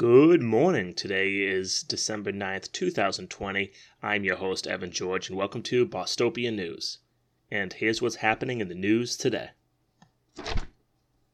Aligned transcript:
Good 0.00 0.40
morning. 0.40 0.94
Today 0.94 1.40
is 1.40 1.82
December 1.82 2.32
9th, 2.32 2.72
2020. 2.72 3.70
I'm 4.02 4.24
your 4.24 4.36
host, 4.36 4.66
Evan 4.66 4.92
George, 4.92 5.28
and 5.28 5.36
welcome 5.36 5.62
to 5.64 5.84
Bostopia 5.84 6.50
News. 6.50 7.00
And 7.50 7.74
here's 7.74 8.00
what's 8.00 8.16
happening 8.24 8.62
in 8.62 8.68
the 8.68 8.74
news 8.74 9.14
today. 9.14 9.50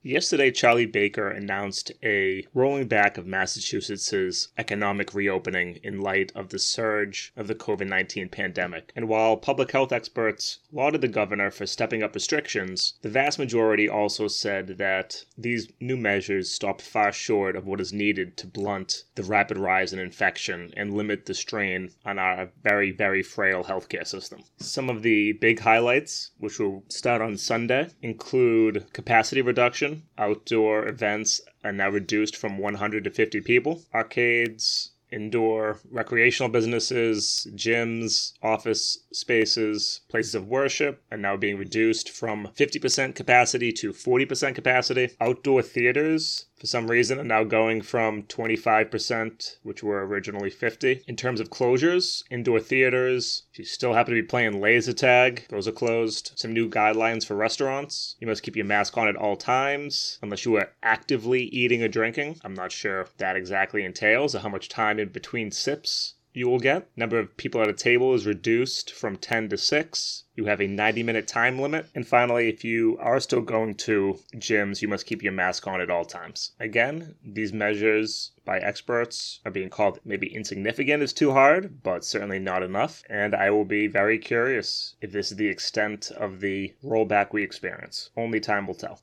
Yesterday, 0.07 0.53
Charlie 0.53 0.87
Baker 0.87 1.29
announced 1.29 1.91
a 2.01 2.47
rolling 2.55 2.87
back 2.87 3.19
of 3.19 3.27
Massachusetts' 3.27 4.47
economic 4.57 5.13
reopening 5.13 5.81
in 5.83 6.01
light 6.01 6.31
of 6.37 6.51
the 6.51 6.61
surge 6.61 7.33
of 7.37 7.49
the 7.49 7.57
COVID 7.57 7.89
19 7.89 8.29
pandemic. 8.29 8.93
And 8.95 9.09
while 9.09 9.37
public 9.37 9.73
health 9.73 9.91
experts 9.91 10.61
lauded 10.71 11.01
the 11.01 11.09
governor 11.09 11.51
for 11.51 11.67
stepping 11.67 12.05
up 12.05 12.15
restrictions, 12.15 12.95
the 13.03 13.09
vast 13.09 13.41
majority 13.41 13.89
also 13.89 14.29
said 14.29 14.79
that 14.79 15.25
these 15.37 15.73
new 15.81 15.97
measures 15.97 16.53
stop 16.53 16.81
far 16.81 17.11
short 17.11 17.57
of 17.57 17.67
what 17.67 17.81
is 17.81 17.93
needed 17.93 18.37
to 18.37 18.47
blunt 18.47 19.03
the 19.17 19.25
rapid 19.25 19.59
rise 19.59 19.93
in 19.93 19.99
infection 19.99 20.73
and 20.77 20.95
limit 20.95 21.27
the 21.27 21.35
strain 21.35 21.91
on 22.05 22.21
our 22.21 22.51
very, 22.63 22.93
very 22.93 23.25
frail 23.25 23.65
healthcare 23.65 24.07
system. 24.07 24.45
Some 24.59 24.89
of 24.89 25.03
the 25.03 25.33
big 25.33 25.59
highlights, 25.59 26.31
which 26.39 26.61
will 26.61 26.85
start 26.89 27.21
on 27.21 27.37
Sunday, 27.37 27.89
include 28.03 28.87
capacity 28.93 29.43
reduction 29.43 29.96
outdoor 30.19 30.89
events 30.89 31.41
are 31.65 31.73
now 31.73 31.91
reduced 31.91 32.37
from 32.37 32.59
100 32.59 33.05
to 33.05 33.11
50 33.11 33.41
people. 33.41 33.83
Arcades, 33.95 34.91
indoor 35.11 35.79
recreational 35.91 36.51
businesses, 36.51 37.47
gyms, 37.55 38.33
office 38.43 38.99
spaces, 39.13 40.01
places 40.09 40.35
of 40.35 40.49
worship 40.49 41.03
are 41.11 41.19
now 41.19 41.37
being 41.37 41.57
reduced 41.57 42.11
from 42.11 42.49
50% 42.57 43.15
capacity 43.15 43.73
to 43.73 43.93
40% 43.93 44.55
capacity. 44.55 45.11
Outdoor 45.21 45.63
theaters, 45.63 46.47
for 46.59 46.67
some 46.67 46.91
reason, 46.91 47.21
are 47.21 47.25
now 47.25 47.45
going 47.45 47.83
from 47.83 48.23
25%, 48.25 49.57
which 49.63 49.83
were 49.83 50.07
originally 50.07 50.51
50. 50.51 51.03
In 51.07 51.17
terms 51.17 51.39
of 51.39 51.51
closures, 51.51 52.23
indoor 52.31 52.61
theaters, 52.61 53.45
if 53.53 53.59
you 53.59 53.65
still 53.65 53.93
happen 53.93 54.15
to 54.15 54.23
be 54.23 54.27
playing 54.27 54.61
laser 54.61 54.93
tag, 54.93 55.45
those 55.51 55.69
are 55.69 55.73
closed. 55.73 56.33
Some 56.35 56.53
new 56.53 56.69
guidelines 56.69 57.25
for 57.25 57.37
restaurants. 57.37 58.17
You 58.21 58.27
must 58.27 58.43
keep 58.43 58.57
your 58.57 58.65
mask 58.65 58.97
on 58.97 59.07
at 59.07 59.17
all 59.17 59.37
times, 59.37 60.19
unless 60.23 60.45
you 60.45 60.57
are 60.57 60.73
actively 60.83 61.43
eating 61.45 61.83
or 61.83 61.89
drinking. 61.89 62.41
I'm 62.43 62.55
not 62.55 62.73
sure 62.73 63.07
that 63.19 63.37
exactly 63.37 63.85
entails 63.85 64.35
or 64.35 64.41
how 64.41 64.49
much 64.49 64.69
time 64.69 64.99
in 64.99 65.11
between 65.11 65.51
sips 65.51 66.15
you 66.37 66.47
will 66.47 66.59
get. 66.59 66.87
Number 66.95 67.19
of 67.19 67.35
people 67.39 67.63
at 67.63 67.69
a 67.69 67.73
table 67.73 68.13
is 68.13 68.27
reduced 68.27 68.93
from 68.93 69.17
10 69.17 69.49
to 69.49 69.57
6. 69.57 70.25
You 70.35 70.45
have 70.45 70.61
a 70.61 70.67
90 70.67 71.03
minute 71.03 71.27
time 71.27 71.59
limit. 71.59 71.87
And 71.95 72.07
finally, 72.07 72.51
if 72.51 72.63
you 72.63 72.99
are 73.01 73.21
still 73.21 73.41
going 73.41 73.75
to 73.77 74.19
gyms, 74.35 74.83
you 74.83 74.89
must 74.89 75.07
keep 75.07 75.23
your 75.23 75.33
mask 75.33 75.67
on 75.67 75.81
at 75.81 75.89
all 75.89 76.05
times. 76.05 76.53
Again, 76.61 77.15
these 77.25 77.55
measures 77.55 78.33
by 78.45 78.59
experts 78.59 79.41
are 79.47 79.51
being 79.51 79.71
called 79.71 79.99
maybe 80.05 80.27
insignificant 80.27 81.03
is 81.03 81.15
too 81.15 81.33
hard, 81.33 81.83
but 81.83 82.05
certainly 82.05 82.39
not 82.39 82.63
enough. 82.63 83.03
And 83.09 83.35
I 83.35 83.49
will 83.49 83.65
be 83.65 83.87
very 83.87 84.19
curious 84.19 84.95
if 85.01 85.13
this 85.13 85.31
is 85.31 85.39
the 85.39 85.49
extent 85.49 86.11
of 86.11 86.41
the 86.41 86.75
rollback 86.85 87.33
we 87.33 87.45
experience. 87.45 88.11
Only 88.15 88.41
time 88.41 88.67
will 88.67 88.75
tell. 88.75 89.01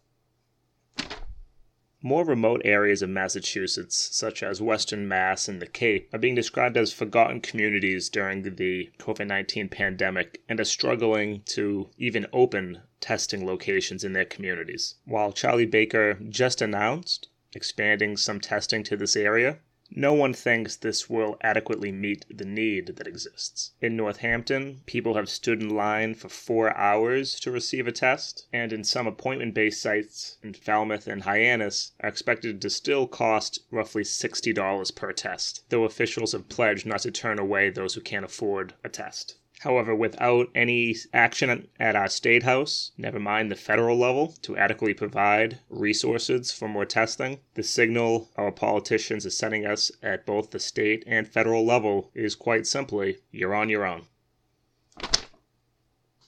More 2.05 2.25
remote 2.25 2.61
areas 2.65 3.01
of 3.01 3.09
Massachusetts, 3.09 4.09
such 4.11 4.43
as 4.43 4.61
Western 4.61 5.07
Mass 5.07 5.47
and 5.47 5.61
the 5.61 5.65
Cape, 5.65 6.09
are 6.11 6.19
being 6.19 6.35
described 6.35 6.75
as 6.75 6.91
forgotten 6.91 7.39
communities 7.39 8.09
during 8.09 8.41
the 8.41 8.91
COVID 8.99 9.25
19 9.25 9.69
pandemic 9.69 10.41
and 10.49 10.59
are 10.59 10.65
struggling 10.65 11.43
to 11.45 11.89
even 11.97 12.27
open 12.33 12.81
testing 12.99 13.45
locations 13.45 14.03
in 14.03 14.11
their 14.11 14.25
communities. 14.25 14.95
While 15.05 15.31
Charlie 15.31 15.65
Baker 15.65 16.15
just 16.27 16.61
announced 16.61 17.29
expanding 17.55 18.17
some 18.17 18.41
testing 18.41 18.83
to 18.83 18.97
this 18.97 19.15
area, 19.15 19.59
no 19.95 20.11
one 20.11 20.33
thinks 20.33 20.75
this 20.75 21.07
will 21.07 21.37
adequately 21.41 21.91
meet 21.91 22.25
the 22.29 22.45
need 22.45 22.87
that 22.95 23.05
exists. 23.05 23.73
In 23.79 23.95
Northampton, 23.95 24.81
people 24.87 25.13
have 25.13 25.29
stood 25.29 25.61
in 25.61 25.69
line 25.69 26.15
for 26.15 26.29
four 26.29 26.75
hours 26.75 27.39
to 27.41 27.51
receive 27.51 27.85
a 27.85 27.91
test, 27.91 28.47
and 28.51 28.73
in 28.73 28.83
some 28.83 29.05
appointment 29.05 29.53
based 29.53 29.81
sites 29.81 30.37
in 30.41 30.53
Falmouth 30.53 31.07
and 31.07 31.21
Hyannis 31.21 31.91
are 31.99 32.09
expected 32.09 32.59
to 32.61 32.69
still 32.71 33.05
cost 33.05 33.59
roughly 33.69 34.03
$60 34.03 34.95
per 34.95 35.13
test, 35.13 35.63
though 35.69 35.83
officials 35.83 36.31
have 36.31 36.49
pledged 36.49 36.87
not 36.87 37.01
to 37.01 37.11
turn 37.11 37.37
away 37.37 37.69
those 37.69 37.93
who 37.93 38.01
can't 38.01 38.25
afford 38.25 38.73
a 38.83 38.89
test. 38.89 39.35
However, 39.63 39.95
without 39.95 40.49
any 40.53 40.93
action 41.13 41.69
at 41.79 41.95
our 41.95 42.09
state 42.09 42.43
house, 42.43 42.91
never 42.97 43.17
mind 43.17 43.49
the 43.49 43.55
federal 43.55 43.97
level, 43.97 44.35
to 44.41 44.57
adequately 44.57 44.93
provide 44.93 45.59
resources 45.69 46.51
for 46.51 46.67
more 46.67 46.85
testing, 46.85 47.39
the 47.53 47.63
signal 47.63 48.29
our 48.35 48.51
politicians 48.51 49.25
are 49.25 49.29
sending 49.29 49.65
us 49.65 49.89
at 50.01 50.25
both 50.25 50.51
the 50.51 50.59
state 50.59 51.05
and 51.07 51.29
federal 51.29 51.65
level 51.65 52.11
is 52.13 52.35
quite 52.35 52.67
simply 52.67 53.19
you're 53.31 53.55
on 53.55 53.69
your 53.69 53.85
own. 53.85 54.07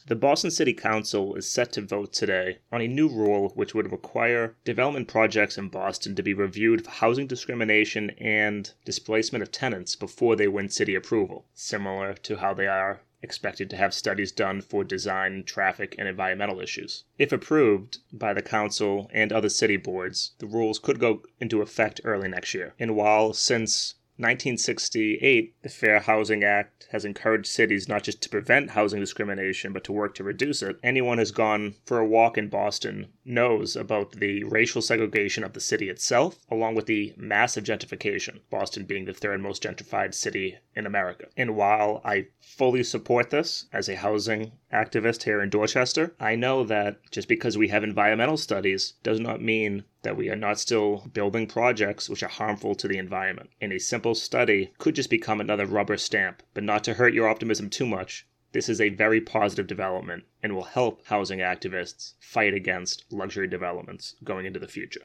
The 0.08 0.16
Boston 0.16 0.52
City 0.52 0.74
Council 0.74 1.36
is 1.36 1.50
set 1.50 1.74
to 1.74 1.82
vote 1.82 2.14
today 2.14 2.60
on 2.72 2.80
a 2.80 2.88
new 2.88 3.10
rule 3.10 3.50
which 3.56 3.76
would 3.76 3.92
require 3.92 4.56
development 4.64 5.10
projects 5.10 5.58
in 5.58 5.68
Boston 5.68 6.16
to 6.16 6.24
be 6.24 6.34
reviewed 6.34 6.86
for 6.86 6.92
housing 6.92 7.28
discrimination 7.28 8.12
and 8.12 8.72
displacement 8.86 9.42
of 9.42 9.52
tenants 9.52 9.98
before 9.98 10.38
they 10.38 10.48
win 10.48 10.70
city 10.70 10.96
approval, 10.96 11.48
similar 11.54 12.14
to 12.14 12.38
how 12.38 12.54
they 12.54 12.68
are 12.68 13.02
expected 13.26 13.70
to 13.72 13.76
have 13.76 13.94
studies 13.94 14.32
done 14.32 14.62
for 14.62 14.84
design, 14.84 15.44
traffic, 15.44 15.96
and 15.98 16.08
environmental 16.08 16.62
issues. 16.62 17.04
If 17.18 17.32
approved 17.32 17.98
by 18.14 18.34
the 18.34 18.42
council 18.42 19.10
and 19.12 19.34
other 19.34 19.50
city 19.50 19.78
boards, 19.78 20.32
the 20.38 20.46
rules 20.46 20.78
could 20.80 21.00
go 21.00 21.24
into 21.42 21.62
effect 21.64 22.00
early 22.04 22.30
next 22.30 22.54
year. 22.54 22.76
And 22.80 22.96
while 22.96 23.34
since 23.34 23.96
1968, 24.18 25.62
the 25.62 25.68
Fair 25.68 26.00
Housing 26.00 26.44
Act 26.44 26.88
has 26.92 27.04
encouraged 27.04 27.48
cities 27.48 27.90
not 27.90 28.04
just 28.04 28.22
to 28.22 28.30
prevent 28.30 28.72
housing 28.72 29.02
discrimination, 29.02 29.74
but 29.74 29.84
to 29.84 29.92
work 29.92 30.16
to 30.16 30.24
reduce 30.24 30.62
it. 30.62 30.80
Anyone 30.82 31.18
who's 31.18 31.32
gone 31.32 31.76
for 31.86 32.00
a 32.00 32.06
walk 32.06 32.38
in 32.38 32.48
Boston 32.48 33.08
knows 33.26 33.76
about 33.76 34.14
the 34.14 34.46
racial 34.46 34.82
segregation 34.82 35.44
of 35.44 35.52
the 35.52 35.60
city 35.60 35.90
itself, 35.90 36.40
along 36.50 36.76
with 36.76 36.86
the 36.86 37.14
massive 37.18 37.66
gentrification, 37.66 38.40
Boston 38.50 38.86
being 38.86 39.04
the 39.04 39.14
third 39.14 39.42
most 39.42 39.64
gentrified 39.64 40.14
city 40.14 40.60
in 40.76 40.86
America. 40.86 41.28
And 41.36 41.58
while 41.58 42.02
I 42.06 42.28
fully 42.40 42.84
support 42.84 43.32
this 43.32 43.66
as 43.74 43.90
a 43.90 43.96
housing 43.96 44.54
activist 44.76 45.24
here 45.24 45.42
in 45.42 45.50
Dorchester, 45.50 46.14
I 46.20 46.36
know 46.36 46.64
that 46.66 47.00
just 47.10 47.28
because 47.28 47.58
we 47.58 47.70
have 47.70 47.84
environmental 47.84 48.38
studies 48.38 48.94
does 49.02 49.20
not 49.20 49.42
mean 49.42 49.86
that 50.04 50.18
we 50.18 50.30
are 50.30 50.36
not 50.36 50.60
still 50.60 51.10
building 51.14 51.48
projects 51.48 52.10
which 52.10 52.22
are 52.22 52.30
harmful 52.30 52.76
to 52.76 52.88
the 52.88 52.98
environment. 52.98 53.50
And 53.62 53.72
a 53.72 53.80
simple 53.80 54.14
study 54.14 54.74
could 54.78 54.96
just 54.96 55.10
become 55.10 55.40
another 55.40 55.66
rubber 55.66 55.98
stamp, 55.98 56.44
but 56.54 56.64
not 56.64 56.84
to 56.84 56.94
hurt 56.96 57.14
your 57.14 57.28
optimism 57.28 57.70
too 57.70 57.86
much. 57.86 58.28
This 58.52 58.70
is 58.70 58.80
a 58.80 58.90
very 58.90 59.22
positive 59.22 59.68
development 59.68 60.26
and 60.44 60.54
will 60.54 60.64
help 60.64 61.06
housing 61.08 61.40
activists 61.40 62.14
fight 62.20 62.54
against 62.54 63.06
luxury 63.12 63.48
developments 63.48 64.16
going 64.24 64.46
into 64.46 64.60
the 64.60 64.68
future. 64.68 65.02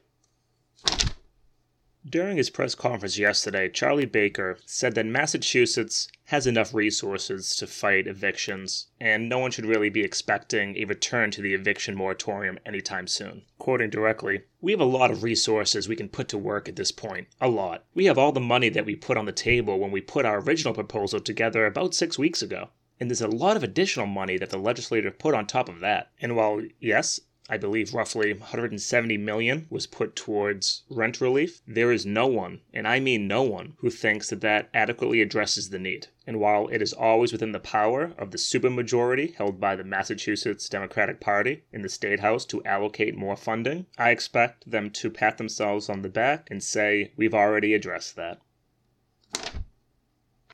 During 2.11 2.35
his 2.35 2.49
press 2.49 2.75
conference 2.75 3.17
yesterday, 3.17 3.69
Charlie 3.69 4.05
Baker 4.05 4.57
said 4.65 4.95
that 4.95 5.05
Massachusetts 5.05 6.09
has 6.25 6.45
enough 6.45 6.73
resources 6.73 7.55
to 7.55 7.67
fight 7.67 8.05
evictions, 8.05 8.87
and 8.99 9.29
no 9.29 9.39
one 9.39 9.49
should 9.49 9.65
really 9.65 9.87
be 9.87 10.03
expecting 10.03 10.75
a 10.75 10.83
return 10.83 11.31
to 11.31 11.41
the 11.41 11.53
eviction 11.53 11.95
moratorium 11.95 12.59
anytime 12.65 13.07
soon. 13.07 13.43
Quoting 13.59 13.89
directly, 13.89 14.41
We 14.59 14.73
have 14.73 14.81
a 14.81 14.83
lot 14.83 15.09
of 15.09 15.23
resources 15.23 15.87
we 15.87 15.95
can 15.95 16.09
put 16.09 16.27
to 16.27 16.37
work 16.37 16.67
at 16.67 16.75
this 16.75 16.91
point. 16.91 17.29
A 17.39 17.47
lot. 17.47 17.85
We 17.93 18.07
have 18.07 18.17
all 18.17 18.33
the 18.33 18.41
money 18.41 18.67
that 18.67 18.85
we 18.85 18.97
put 18.97 19.15
on 19.15 19.23
the 19.23 19.31
table 19.31 19.79
when 19.79 19.91
we 19.91 20.01
put 20.01 20.25
our 20.25 20.41
original 20.41 20.73
proposal 20.73 21.21
together 21.21 21.65
about 21.65 21.95
six 21.95 22.19
weeks 22.19 22.41
ago. 22.41 22.71
And 22.99 23.09
there's 23.09 23.21
a 23.21 23.27
lot 23.29 23.55
of 23.55 23.63
additional 23.63 24.05
money 24.05 24.37
that 24.37 24.49
the 24.49 24.57
legislature 24.57 25.11
put 25.11 25.33
on 25.33 25.47
top 25.47 25.69
of 25.69 25.79
that. 25.79 26.11
And 26.19 26.35
while, 26.35 26.61
yes, 26.81 27.21
I 27.53 27.57
believe 27.57 27.93
roughly 27.93 28.31
170 28.31 29.17
million 29.17 29.67
was 29.69 29.85
put 29.85 30.15
towards 30.15 30.83
rent 30.89 31.19
relief. 31.19 31.59
There 31.67 31.91
is 31.91 32.05
no 32.05 32.25
one, 32.25 32.61
and 32.73 32.87
I 32.87 33.01
mean 33.01 33.27
no 33.27 33.43
one, 33.43 33.73
who 33.79 33.89
thinks 33.89 34.29
that 34.29 34.39
that 34.39 34.69
adequately 34.73 35.21
addresses 35.21 35.69
the 35.69 35.77
need. 35.77 36.07
And 36.25 36.39
while 36.39 36.69
it 36.69 36.81
is 36.81 36.93
always 36.93 37.33
within 37.33 37.51
the 37.51 37.59
power 37.59 38.13
of 38.17 38.31
the 38.31 38.37
supermajority 38.37 39.35
held 39.35 39.59
by 39.59 39.75
the 39.75 39.83
Massachusetts 39.83 40.69
Democratic 40.69 41.19
Party 41.19 41.63
in 41.73 41.81
the 41.81 41.89
State 41.89 42.21
House 42.21 42.45
to 42.45 42.63
allocate 42.63 43.17
more 43.17 43.35
funding, 43.35 43.85
I 43.97 44.11
expect 44.11 44.71
them 44.71 44.89
to 44.91 45.09
pat 45.09 45.37
themselves 45.37 45.89
on 45.89 46.03
the 46.03 46.09
back 46.09 46.47
and 46.49 46.63
say, 46.63 47.11
we've 47.17 47.33
already 47.33 47.73
addressed 47.73 48.15
that. 48.15 48.39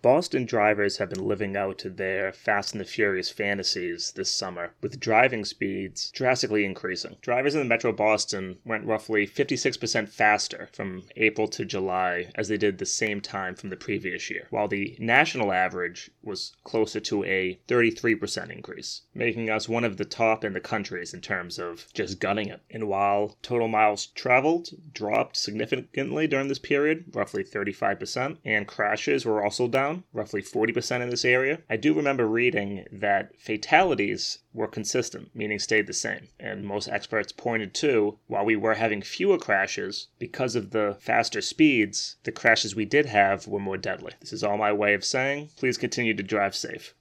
Boston 0.02 0.46
drivers 0.46 0.98
have 0.98 1.10
been 1.10 1.28
living 1.28 1.58
out 1.58 1.84
their 1.84 2.32
Fast 2.32 2.74
and 2.74 2.82
the 2.82 2.86
Furious 2.86 3.32
fantasies 3.32 4.14
this 4.16 4.30
summer, 4.30 4.72
with 4.82 5.00
driving 5.00 5.44
speeds 5.44 6.12
drastically 6.12 6.66
increasing. 6.66 7.16
Drivers 7.22 7.56
in 7.56 7.60
the 7.60 7.66
Metro 7.66 7.92
Boston 7.92 8.60
went 8.64 8.86
roughly 8.86 9.26
56% 9.26 10.08
faster 10.10 10.70
from 10.72 11.04
April 11.16 11.48
to 11.48 11.66
July 11.66 12.32
as 12.36 12.48
they 12.48 12.58
did 12.58 12.78
the 12.78 12.86
same 12.86 13.22
time 13.22 13.56
from 13.56 13.70
the 13.70 13.76
previous 13.76 14.30
year, 14.30 14.48
while 14.50 14.68
the 14.68 14.96
national 15.00 15.52
average 15.52 16.12
was 16.22 16.54
closer 16.64 17.00
to 17.00 17.24
a 17.24 17.60
33% 17.68 18.52
increase, 18.52 19.02
making 19.16 19.50
us 19.50 19.68
one 19.68 19.84
of 19.84 19.98
the 19.98 20.06
top 20.06 20.44
in 20.44 20.54
the 20.54 20.60
countries 20.60 21.14
in 21.14 21.22
terms 21.22 21.58
of 21.58 21.88
just 21.94 22.20
gunning 22.20 22.50
it. 22.50 22.62
And 22.70 22.88
while 22.88 23.38
total 23.42 23.68
miles 23.68 24.06
traveled 24.08 24.70
dropped 24.94 25.38
significantly 25.38 26.28
during 26.28 26.50
this 26.50 26.60
period, 26.60 27.06
roughly 27.14 27.44
35%, 27.44 28.38
and 28.46 28.68
crashes 28.68 29.26
were 29.26 29.44
also 29.44 29.68
down, 29.68 29.87
roughly 30.14 30.42
40% 30.42 31.02
in 31.02 31.10
this 31.10 31.26
area, 31.26 31.60
I 31.70 31.78
do 31.78 31.94
remember 31.94 32.28
reading 32.28 32.86
that 32.92 33.40
fatalities 33.40 34.40
were 34.54 34.68
consistent, 34.68 35.36
meaning 35.36 35.60
stayed 35.60 35.88
the 35.88 35.94
same. 35.94 36.30
And 36.40 36.66
most 36.66 36.88
experts 36.88 37.32
pointed 37.32 37.74
to, 37.76 38.18
while 38.28 38.46
we 38.46 38.56
were 38.56 38.76
having 38.76 39.02
fewer 39.02 39.38
crashes, 39.38 40.08
because 40.20 40.56
of 40.56 40.72
the 40.72 40.98
faster 41.00 41.42
speeds, 41.42 42.16
the 42.24 42.32
crashes 42.32 42.76
we 42.76 42.86
did 42.86 43.06
have 43.08 43.48
were 43.48 43.60
more 43.60 43.78
deadly. 43.78 44.14
This 44.20 44.34
is 44.34 44.44
all 44.44 44.58
my 44.58 44.74
way 44.74 44.94
of 44.94 45.06
saying, 45.06 45.50
please 45.56 45.78
continue 45.78 46.14
to 46.14 46.24
drive 46.24 46.56
safe. 46.56 46.94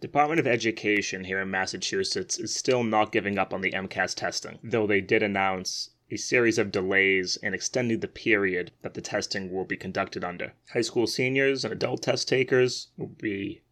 Department 0.00 0.38
of 0.38 0.46
Education 0.46 1.24
here 1.24 1.40
in 1.40 1.50
Massachusetts 1.50 2.38
is 2.38 2.54
still 2.54 2.84
not 2.84 3.12
giving 3.12 3.38
up 3.38 3.54
on 3.54 3.62
the 3.62 3.72
MCAS 3.72 4.14
testing, 4.14 4.58
though 4.62 4.86
they 4.86 5.00
did 5.00 5.22
announce 5.22 5.90
a 6.10 6.16
series 6.16 6.58
of 6.58 6.70
delays 6.70 7.36
in 7.42 7.52
extending 7.52 8.00
the 8.00 8.08
period 8.08 8.70
that 8.82 8.94
the 8.94 9.00
testing 9.00 9.52
will 9.52 9.64
be 9.64 9.76
conducted 9.76 10.22
under. 10.22 10.52
High 10.72 10.82
school 10.82 11.06
seniors 11.06 11.64
and 11.64 11.72
adult 11.72 12.02
test 12.02 12.28
takers 12.28 12.88
will 12.96 13.08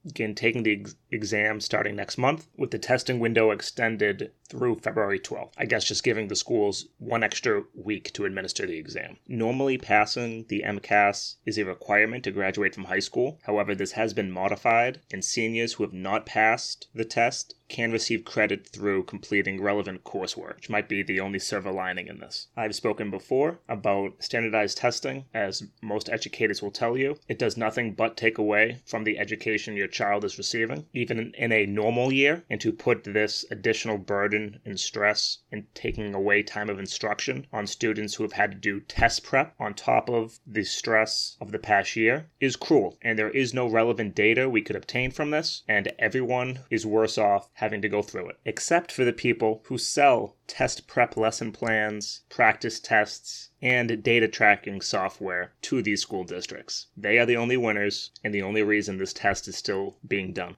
begin 0.04 0.34
taking 0.34 0.62
the 0.62 0.80
ex- 0.80 0.96
exam 1.10 1.60
starting 1.60 1.96
next 1.96 2.18
month, 2.18 2.46
with 2.56 2.70
the 2.70 2.78
testing 2.78 3.18
window 3.18 3.50
extended 3.50 4.32
through 4.48 4.76
February 4.76 5.18
12th. 5.18 5.52
I 5.56 5.64
guess 5.64 5.84
just 5.84 6.04
giving 6.04 6.28
the 6.28 6.36
schools 6.36 6.86
one 6.98 7.22
extra 7.22 7.62
week 7.74 8.12
to 8.12 8.24
administer 8.24 8.66
the 8.66 8.78
exam. 8.78 9.16
Normally, 9.26 9.78
passing 9.78 10.44
the 10.48 10.62
MCAS 10.66 11.36
is 11.46 11.58
a 11.58 11.64
requirement 11.64 12.24
to 12.24 12.30
graduate 12.30 12.74
from 12.74 12.84
high 12.84 13.00
school. 13.00 13.38
However, 13.44 13.74
this 13.74 13.92
has 13.92 14.12
been 14.12 14.30
modified, 14.30 15.00
and 15.12 15.24
seniors 15.24 15.74
who 15.74 15.84
have 15.84 15.92
not 15.92 16.26
passed 16.26 16.88
the 16.94 17.04
test 17.04 17.54
can 17.68 17.90
receive 17.90 18.24
credit 18.24 18.68
through 18.68 19.02
completing 19.04 19.60
relevant 19.60 20.04
coursework, 20.04 20.56
which 20.56 20.70
might 20.70 20.88
be 20.88 21.02
the 21.02 21.18
only 21.18 21.38
silver 21.38 21.72
lining 21.72 22.06
in 22.06 22.18
this. 22.18 22.48
I've 22.56 22.74
spoken 22.74 23.10
before 23.10 23.58
about 23.68 24.22
standardized 24.22 24.76
testing, 24.76 25.24
as 25.32 25.64
most 25.80 26.10
educators 26.10 26.62
will 26.62 26.70
tell 26.70 26.96
you. 26.96 27.16
It 27.26 27.38
does 27.38 27.56
nothing 27.56 27.94
but 27.94 28.16
take 28.16 28.38
away 28.38 28.82
from 28.84 29.04
the 29.04 29.18
education 29.18 29.76
your 29.76 29.88
child 29.94 30.24
is 30.24 30.36
receiving, 30.36 30.84
even 30.92 31.32
in 31.38 31.52
a 31.52 31.64
normal 31.64 32.12
year, 32.12 32.44
and 32.50 32.60
to 32.60 32.72
put 32.72 33.04
this 33.04 33.44
additional 33.50 33.96
burden 33.96 34.60
and 34.64 34.78
stress 34.78 35.38
and 35.50 35.66
taking 35.72 36.12
away 36.12 36.42
time 36.42 36.68
of 36.68 36.78
instruction 36.78 37.46
on 37.52 37.66
students 37.66 38.14
who 38.14 38.24
have 38.24 38.32
had 38.32 38.50
to 38.50 38.58
do 38.58 38.80
test 38.80 39.22
prep 39.22 39.54
on 39.58 39.72
top 39.72 40.10
of 40.10 40.40
the 40.46 40.64
stress 40.64 41.36
of 41.40 41.52
the 41.52 41.58
past 41.58 41.96
year 41.96 42.28
is 42.40 42.56
cruel. 42.56 42.98
And 43.00 43.18
there 43.18 43.30
is 43.30 43.54
no 43.54 43.66
relevant 43.66 44.14
data 44.14 44.48
we 44.48 44.62
could 44.62 44.76
obtain 44.76 45.12
from 45.12 45.30
this, 45.30 45.62
and 45.68 45.92
everyone 45.98 46.60
is 46.70 46.84
worse 46.84 47.16
off 47.16 47.48
having 47.54 47.80
to 47.82 47.88
go 47.88 48.02
through 48.02 48.30
it, 48.30 48.38
except 48.44 48.90
for 48.90 49.04
the 49.04 49.12
people 49.12 49.62
who 49.66 49.78
sell 49.78 50.36
test 50.46 50.86
prep 50.86 51.16
lesson 51.16 51.52
plans, 51.52 52.22
practice 52.28 52.80
tests, 52.80 53.50
and 53.64 54.02
data 54.02 54.28
tracking 54.28 54.82
software 54.82 55.54
to 55.62 55.80
these 55.80 56.02
school 56.02 56.22
districts. 56.22 56.88
They 56.98 57.18
are 57.18 57.24
the 57.24 57.38
only 57.38 57.56
winners 57.56 58.10
and 58.22 58.34
the 58.34 58.42
only 58.42 58.62
reason 58.62 58.98
this 58.98 59.14
test 59.14 59.48
is 59.48 59.56
still 59.56 59.96
being 60.06 60.34
done. 60.34 60.56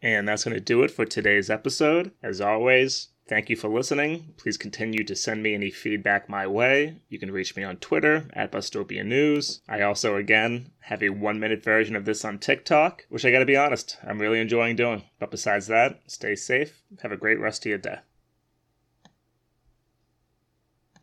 And 0.00 0.28
that's 0.28 0.44
going 0.44 0.54
to 0.54 0.60
do 0.60 0.84
it 0.84 0.92
for 0.92 1.04
today's 1.04 1.50
episode. 1.50 2.12
As 2.22 2.40
always, 2.40 3.08
Thank 3.26 3.48
you 3.48 3.56
for 3.56 3.68
listening. 3.68 4.34
Please 4.36 4.58
continue 4.58 5.02
to 5.04 5.16
send 5.16 5.42
me 5.42 5.54
any 5.54 5.70
feedback 5.70 6.28
my 6.28 6.46
way. 6.46 6.96
You 7.08 7.18
can 7.18 7.30
reach 7.30 7.56
me 7.56 7.64
on 7.64 7.78
Twitter 7.78 8.28
at 8.34 8.52
Bostopia 8.52 9.04
News. 9.04 9.60
I 9.66 9.80
also, 9.80 10.16
again, 10.16 10.72
have 10.80 11.02
a 11.02 11.08
one 11.08 11.40
minute 11.40 11.64
version 11.64 11.96
of 11.96 12.04
this 12.04 12.22
on 12.24 12.38
TikTok, 12.38 13.06
which 13.08 13.24
I 13.24 13.30
gotta 13.30 13.46
be 13.46 13.56
honest, 13.56 13.96
I'm 14.06 14.20
really 14.20 14.40
enjoying 14.40 14.76
doing. 14.76 15.04
But 15.18 15.30
besides 15.30 15.68
that, 15.68 16.00
stay 16.06 16.34
safe. 16.34 16.82
Have 17.02 17.12
a 17.12 17.16
great 17.16 17.40
rest 17.40 17.64
of 17.64 17.70
your 17.70 17.78
day. 17.78 18.00